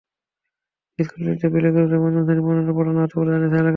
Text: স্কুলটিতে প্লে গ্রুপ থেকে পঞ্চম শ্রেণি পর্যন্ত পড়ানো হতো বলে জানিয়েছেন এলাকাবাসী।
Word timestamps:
স্কুলটিতে 0.99 1.47
প্লে 1.53 1.67
গ্রুপ 1.73 1.85
থেকে 1.87 2.01
পঞ্চম 2.03 2.23
শ্রেণি 2.25 2.41
পর্যন্ত 2.45 2.69
পড়ানো 2.77 2.99
হতো 3.03 3.15
বলে 3.19 3.29
জানিয়েছেন 3.31 3.53
এলাকাবাসী। 3.55 3.69